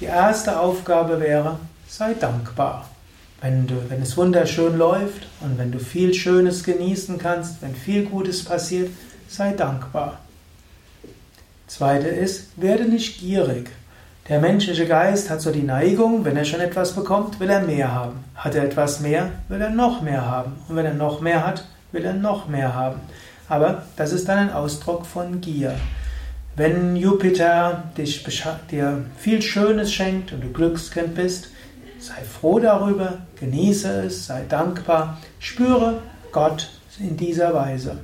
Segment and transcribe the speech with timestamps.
[0.00, 2.88] Die erste Aufgabe wäre, sei dankbar.
[3.40, 8.04] Wenn, du, wenn es wunderschön läuft und wenn du viel Schönes genießen kannst, wenn viel
[8.04, 8.90] Gutes passiert,
[9.28, 10.18] sei dankbar.
[11.66, 13.70] Zweite ist, werde nicht gierig.
[14.28, 17.92] Der menschliche Geist hat so die Neigung, wenn er schon etwas bekommt, will er mehr
[17.92, 18.24] haben.
[18.34, 20.52] Hat er etwas mehr, will er noch mehr haben.
[20.68, 23.00] Und wenn er noch mehr hat, will er noch mehr haben.
[23.48, 25.76] Aber das ist dann ein Ausdruck von Gier.
[26.56, 31.48] Wenn Jupiter dir viel Schönes schenkt und du Glückskind bist,
[31.98, 36.02] sei froh darüber, genieße es, sei dankbar, spüre
[36.32, 36.68] Gott
[36.98, 37.98] in dieser Weise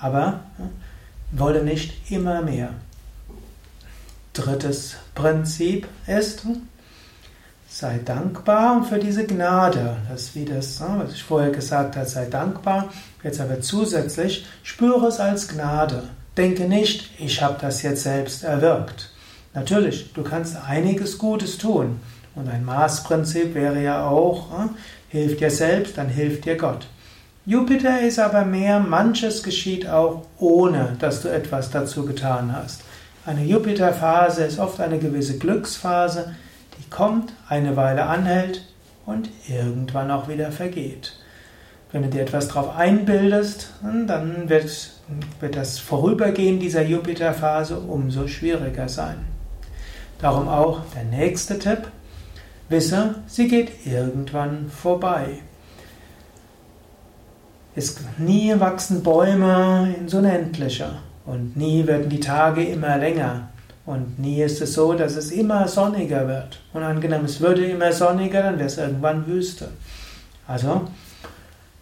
[0.00, 0.40] aber
[1.32, 2.70] wolle nicht immer mehr.
[4.32, 6.44] Drittes Prinzip ist,
[7.68, 9.96] sei dankbar für diese Gnade.
[10.08, 12.92] Das ist wie das, was ich vorher gesagt habe, sei dankbar.
[13.22, 16.04] Jetzt aber zusätzlich, spüre es als Gnade.
[16.36, 19.10] Denke nicht, ich habe das jetzt selbst erwirkt.
[19.52, 22.00] Natürlich, du kannst einiges Gutes tun.
[22.34, 24.48] Und ein Maßprinzip wäre ja auch,
[25.08, 26.86] hilf dir selbst, dann hilft dir Gott.
[27.46, 32.82] Jupiter ist aber mehr, manches geschieht auch ohne, dass du etwas dazu getan hast.
[33.24, 36.34] Eine Jupiterphase ist oft eine gewisse Glücksphase,
[36.78, 38.66] die kommt, eine Weile anhält
[39.06, 41.14] und irgendwann auch wieder vergeht.
[41.92, 44.90] Wenn du dir etwas darauf einbildest, dann wird,
[45.40, 49.24] wird das Vorübergehen dieser Jupiterphase umso schwieriger sein.
[50.20, 51.88] Darum auch der nächste Tipp.
[52.68, 55.40] Wisse, sie geht irgendwann vorbei.
[57.76, 63.48] Es, nie wachsen Bäume ins Unendliche und nie werden die Tage immer länger
[63.86, 66.60] und nie ist es so, dass es immer sonniger wird.
[66.72, 69.68] Und angenommen, es würde immer sonniger, dann wäre es irgendwann Wüste.
[70.46, 70.88] Also,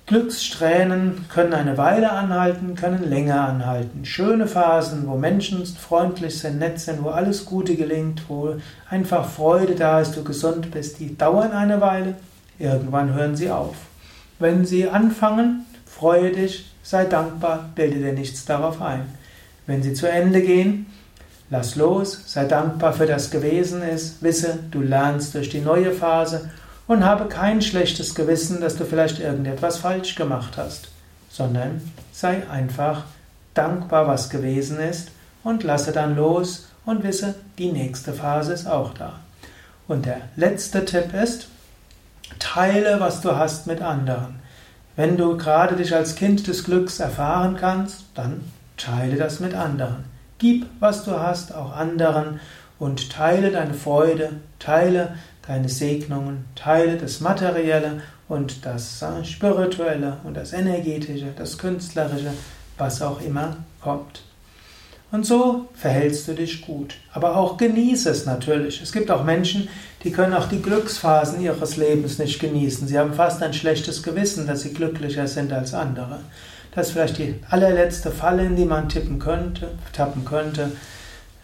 [0.07, 4.07] Glückssträhnen können eine Weile anhalten, können länger anhalten.
[4.07, 8.55] Schöne Phasen, wo Menschen freundlich sind, nett sind, wo alles Gute gelingt, wo
[8.89, 12.15] einfach Freude da ist, du gesund bist, die dauern eine Weile.
[12.59, 13.77] Irgendwann hören sie auf.
[14.39, 15.67] Wenn sie anfangen,
[15.99, 19.13] Freue dich, sei dankbar, bilde dir nichts darauf ein.
[19.67, 20.87] Wenn sie zu Ende gehen,
[21.51, 26.51] lass los, sei dankbar für das gewesen ist, wisse, du lernst durch die neue Phase
[26.87, 30.87] und habe kein schlechtes Gewissen, dass du vielleicht irgendetwas falsch gemacht hast,
[31.31, 31.81] sondern
[32.13, 33.03] sei einfach
[33.55, 35.11] dankbar, was gewesen ist
[35.43, 39.19] und lasse dann los und wisse, die nächste Phase ist auch da.
[39.89, 41.49] Und der letzte Tipp ist,
[42.39, 44.39] teile, was du hast mit anderen.
[44.99, 48.41] Wenn du gerade dich als Kind des Glücks erfahren kannst, dann
[48.77, 50.07] teile das mit anderen.
[50.39, 52.41] Gib, was du hast, auch anderen
[52.81, 55.15] und teile deine Freude, teile
[55.47, 62.33] deine Segnungen, teile das Materielle und das Spirituelle und das Energetische, das Künstlerische,
[62.77, 64.25] was auch immer kommt.
[65.11, 66.97] Und so verhältst du dich gut.
[67.13, 68.83] Aber auch genieße es natürlich.
[68.83, 69.69] Es gibt auch Menschen,
[70.05, 72.87] die können auch die Glücksphasen ihres Lebens nicht genießen.
[72.87, 76.21] Sie haben fast ein schlechtes Gewissen, dass sie glücklicher sind als andere.
[76.75, 80.73] Das ist vielleicht die allerletzte Falle, in die man tippen könnte, tappen könnte.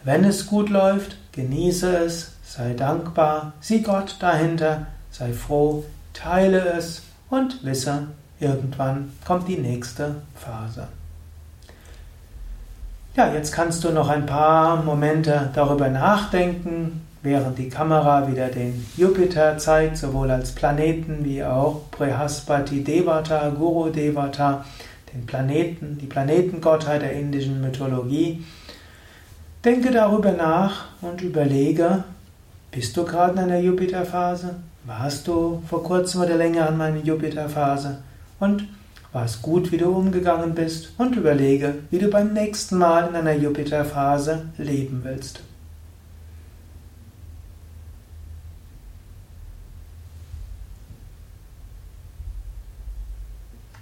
[0.04, 7.02] Wenn es gut läuft, genieße es, sei dankbar, sieh Gott dahinter, sei froh, teile es
[7.30, 8.08] und wisse,
[8.38, 10.88] irgendwann kommt die nächste Phase.
[13.16, 18.84] Ja, jetzt kannst du noch ein paar Momente darüber nachdenken, während die Kamera wieder den
[18.96, 24.64] Jupiter zeigt, sowohl als Planeten wie auch Brihaspati Devata, Guru Devata,
[25.12, 28.44] den Planeten, die Planetengottheit der indischen Mythologie.
[29.64, 32.02] Denke darüber nach und überlege,
[32.72, 34.56] bist du gerade in einer Jupiterphase?
[34.86, 37.98] Warst du vor kurzem oder länger an meiner Jupiterphase?
[38.40, 38.66] Und
[39.14, 40.92] war es gut, wie du umgegangen bist?
[40.98, 45.40] Und überlege, wie du beim nächsten Mal in einer Jupiterphase leben willst.